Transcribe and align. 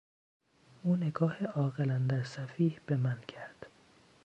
او 0.83 0.95
نگاه 0.95 1.43
عاقل 1.45 1.91
اندر 1.91 2.23
سفیه 2.23 2.81
به 2.85 2.97
من 2.97 3.21
کرد. 3.27 3.65